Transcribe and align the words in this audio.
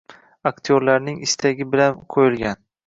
aktyorlarning 0.51 1.21
istagi 1.29 1.71
bilan 1.77 2.05
qo‘yilgan. 2.17 2.65